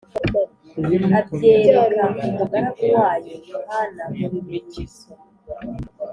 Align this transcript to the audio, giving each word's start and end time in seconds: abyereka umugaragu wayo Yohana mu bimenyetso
abyereka 0.77 1.31
umugaragu 2.17 2.83
wayo 2.95 3.33
Yohana 3.51 4.03
mu 4.17 4.25
bimenyetso 4.31 5.07